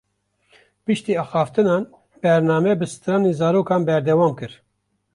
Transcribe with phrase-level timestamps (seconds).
[0.85, 1.83] Piştî axaftinan,
[2.23, 4.53] bername bi stranên zarokan berdewam kir